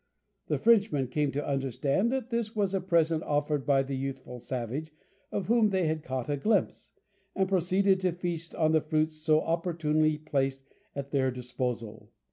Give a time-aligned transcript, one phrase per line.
[0.47, 4.91] The Frenchmen came to understand that this was a present offered by the youthful savage
[5.31, 6.93] of whom they had caught a glimpse,
[7.35, 12.09] and proceeded to feast on the fruits so opportunely placed at their disposal.